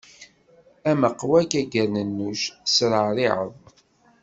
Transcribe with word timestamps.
Amaqwa-k 0.89 1.51
a 1.59 1.61
gerninuc, 1.71 2.41
tesreɛriɛeḍ! 2.65 3.51